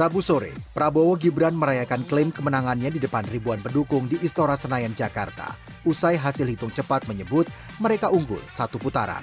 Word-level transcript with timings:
Rabu 0.00 0.24
sore, 0.24 0.56
Prabowo 0.72 1.12
Gibran 1.12 1.52
merayakan 1.52 2.08
klaim 2.08 2.32
kemenangannya 2.32 2.88
di 2.88 2.96
depan 2.96 3.20
ribuan 3.28 3.60
pendukung 3.60 4.08
di 4.08 4.16
Istora 4.24 4.56
Senayan, 4.56 4.96
Jakarta. 4.96 5.52
Usai 5.84 6.16
hasil 6.16 6.48
hitung 6.48 6.72
cepat 6.72 7.04
menyebut 7.04 7.44
mereka 7.76 8.08
unggul 8.08 8.40
satu 8.48 8.80
putaran. 8.80 9.20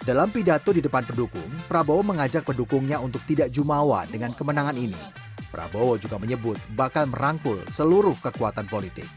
Dalam 0.00 0.32
pidato 0.32 0.72
di 0.72 0.80
depan 0.80 1.04
pendukung, 1.04 1.52
Prabowo 1.68 2.00
mengajak 2.00 2.48
pendukungnya 2.48 2.96
untuk 3.04 3.20
tidak 3.28 3.52
jumawa 3.52 4.08
dengan 4.08 4.32
kemenangan 4.32 4.80
ini. 4.80 5.27
Prabowo 5.48 5.96
juga 5.96 6.20
menyebut 6.20 6.60
bakal 6.76 7.08
merangkul 7.08 7.64
seluruh 7.72 8.14
kekuatan 8.20 8.68
politik. 8.68 9.08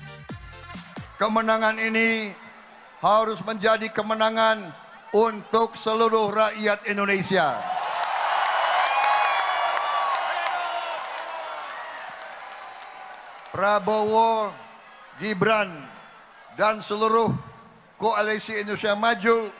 Kemenangan 1.19 1.77
ini 1.77 2.31
harus 3.03 3.37
menjadi 3.43 3.91
kemenangan 3.91 4.71
untuk 5.11 5.75
seluruh 5.75 6.31
rakyat 6.31 6.87
Indonesia. 6.87 7.59
Prabowo, 13.51 14.55
Gibran, 15.19 15.83
dan 16.55 16.79
seluruh 16.79 17.35
koalisi 17.99 18.63
Indonesia 18.63 18.95
Maju, 18.95 19.51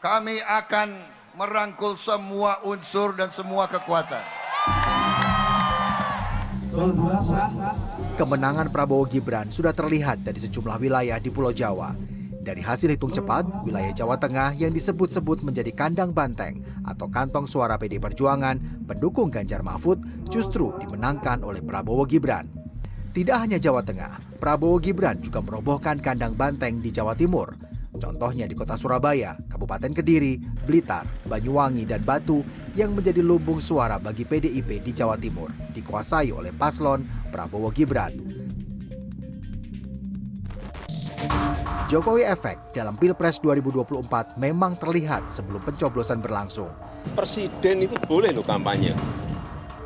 kami 0.00 0.40
akan 0.40 0.96
merangkul 1.36 2.00
semua 2.00 2.64
unsur 2.64 3.12
dan 3.14 3.28
semua 3.30 3.68
kekuatan. 3.68 4.24
Kemenangan 8.16 8.72
Prabowo 8.72 9.04
Gibran 9.04 9.52
sudah 9.52 9.76
terlihat 9.76 10.24
dari 10.24 10.40
sejumlah 10.40 10.80
wilayah 10.80 11.20
di 11.20 11.28
Pulau 11.28 11.52
Jawa. 11.52 11.92
Dari 12.40 12.64
hasil 12.64 12.96
hitung 12.96 13.12
cepat, 13.12 13.44
wilayah 13.68 13.92
Jawa 13.92 14.16
Tengah 14.16 14.56
yang 14.56 14.72
disebut-sebut 14.72 15.44
menjadi 15.44 15.76
kandang 15.76 16.16
banteng 16.16 16.64
atau 16.88 17.12
kantong 17.12 17.44
suara 17.44 17.76
PD 17.76 18.00
Perjuangan 18.00 18.88
pendukung 18.88 19.28
Ganjar 19.28 19.60
Mahfud 19.60 20.00
justru 20.32 20.72
dimenangkan 20.80 21.44
oleh 21.44 21.60
Prabowo 21.60 22.08
Gibran. 22.08 22.48
Tidak 23.12 23.36
hanya 23.36 23.60
Jawa 23.60 23.84
Tengah, 23.84 24.40
Prabowo 24.40 24.80
Gibran 24.80 25.20
juga 25.20 25.44
merobohkan 25.44 26.00
kandang 26.00 26.32
banteng 26.32 26.80
di 26.80 26.88
Jawa 26.88 27.12
Timur. 27.12 27.52
Contohnya 28.00 28.48
di 28.48 28.56
kota 28.56 28.80
Surabaya, 28.80 29.36
Kabupaten 29.52 29.92
Kediri, 29.92 30.40
Blitar, 30.64 31.04
Banyuwangi, 31.28 31.84
dan 31.84 32.00
Batu 32.00 32.40
yang 32.74 32.94
menjadi 32.94 33.22
lumbung 33.24 33.58
suara 33.58 33.96
bagi 33.96 34.22
PDIP 34.22 34.84
di 34.84 34.92
Jawa 34.94 35.18
Timur, 35.18 35.50
dikuasai 35.74 36.30
oleh 36.30 36.54
paslon 36.54 37.02
Prabowo 37.30 37.70
Gibran. 37.74 38.40
Jokowi 41.90 42.22
efek 42.22 42.70
dalam 42.70 42.94
Pilpres 42.94 43.42
2024 43.42 44.38
memang 44.38 44.78
terlihat 44.78 45.26
sebelum 45.26 45.58
pencoblosan 45.66 46.22
berlangsung. 46.22 46.70
Presiden 47.18 47.82
itu 47.82 47.98
boleh 48.06 48.30
loh 48.30 48.46
kampanye. 48.46 48.94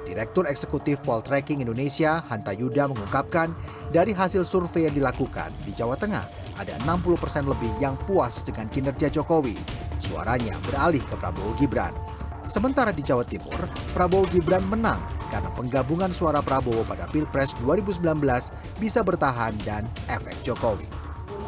Direktur 0.04 0.44
Eksekutif 0.44 1.00
Poltreking 1.00 1.64
Indonesia, 1.64 2.20
Hanta 2.28 2.52
Yuda 2.52 2.92
mengungkapkan, 2.92 3.56
dari 3.88 4.12
hasil 4.12 4.44
survei 4.44 4.84
yang 4.84 5.00
dilakukan 5.00 5.48
di 5.64 5.72
Jawa 5.72 5.96
Tengah, 5.96 6.28
ada 6.60 6.76
60% 6.84 7.16
persen 7.16 7.48
lebih 7.48 7.72
yang 7.80 7.96
puas 8.04 8.44
dengan 8.44 8.68
kinerja 8.68 9.08
Jokowi. 9.08 9.56
Suaranya 9.96 10.54
beralih 10.68 11.00
ke 11.00 11.16
Prabowo 11.16 11.56
Gibran. 11.56 12.13
Sementara 12.44 12.92
di 12.92 13.00
Jawa 13.00 13.24
Timur, 13.24 13.56
Prabowo 13.96 14.28
Gibran 14.28 14.68
menang 14.68 15.00
karena 15.32 15.48
penggabungan 15.56 16.12
suara 16.12 16.44
Prabowo 16.44 16.84
pada 16.84 17.08
Pilpres 17.08 17.56
2019 17.64 18.04
bisa 18.76 19.00
bertahan 19.00 19.56
dan 19.64 19.88
efek 20.12 20.36
Jokowi. 20.44 20.84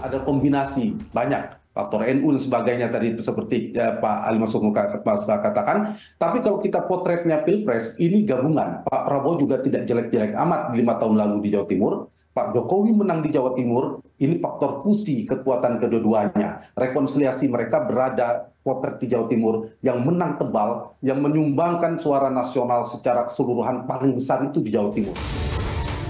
Ada 0.00 0.24
kombinasi 0.24 0.96
banyak 1.12 1.52
faktor 1.76 2.00
NU 2.16 2.32
dan 2.32 2.40
sebagainya 2.40 2.88
tadi 2.88 3.12
seperti 3.20 3.76
ya, 3.76 4.00
Pak 4.00 4.16
Ali 4.24 4.40
Masuk 4.40 4.72
katakan. 4.72 6.00
Tapi 6.16 6.40
kalau 6.40 6.64
kita 6.64 6.88
potretnya 6.88 7.44
Pilpres, 7.44 8.00
ini 8.00 8.24
gabungan. 8.24 8.88
Pak 8.88 9.02
Prabowo 9.04 9.36
juga 9.36 9.60
tidak 9.60 9.84
jelek-jelek 9.84 10.32
amat 10.32 10.72
lima 10.72 10.96
tahun 10.96 11.20
lalu 11.20 11.44
di 11.44 11.48
Jawa 11.52 11.68
Timur. 11.68 11.92
Pak 12.36 12.52
Jokowi 12.52 12.92
menang 12.92 13.24
di 13.24 13.32
Jawa 13.32 13.56
Timur, 13.56 14.04
ini 14.20 14.36
faktor 14.36 14.84
fusi 14.84 15.24
kekuatan 15.24 15.80
kedua-duanya. 15.80 16.68
Rekonsiliasi 16.76 17.48
mereka 17.48 17.80
berada 17.80 18.52
potret 18.60 19.00
di 19.00 19.08
Jawa 19.08 19.24
Timur 19.24 19.72
yang 19.80 20.04
menang 20.04 20.36
tebal, 20.36 21.00
yang 21.00 21.24
menyumbangkan 21.24 21.96
suara 21.96 22.28
nasional 22.28 22.84
secara 22.84 23.24
keseluruhan 23.24 23.88
paling 23.88 24.20
besar 24.20 24.44
itu 24.44 24.60
di 24.60 24.68
Jawa 24.68 24.92
Timur. 24.92 25.16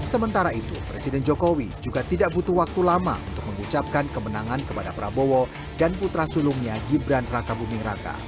Sementara 0.03 0.51
itu, 0.51 0.75
Presiden 0.91 1.23
Jokowi 1.23 1.71
juga 1.79 2.03
tidak 2.03 2.35
butuh 2.35 2.59
waktu 2.59 2.83
lama 2.83 3.15
untuk 3.31 3.47
mengucapkan 3.47 4.03
kemenangan 4.11 4.59
kepada 4.67 4.91
Prabowo 4.91 5.47
dan 5.79 5.95
putra 5.95 6.27
sulungnya 6.27 6.75
Gibran 6.91 7.23
Raka 7.31 7.55
Buming 7.55 7.87
Raka. 7.87 8.19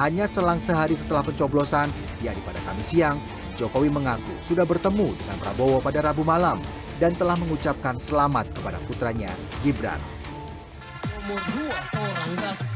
Hanya 0.00 0.24
selang 0.24 0.56
sehari 0.56 0.96
setelah 0.96 1.20
pencoblosan, 1.20 1.92
yakni 2.24 2.40
pada 2.48 2.64
Kamis 2.64 2.96
siang, 2.96 3.20
Jokowi 3.60 3.92
mengaku 3.92 4.32
sudah 4.40 4.64
bertemu 4.64 5.12
dengan 5.20 5.36
Prabowo 5.36 5.84
pada 5.84 6.00
Rabu 6.00 6.24
malam 6.24 6.56
dan 7.02 7.18
telah 7.18 7.34
mengucapkan 7.34 7.98
selamat 7.98 8.54
kepada 8.54 8.78
putranya 8.86 9.34
Gibran. 9.66 9.98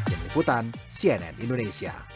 Tim 0.03 0.19
Liputan 0.27 0.67
CNN 0.91 1.39
Indonesia. 1.39 2.16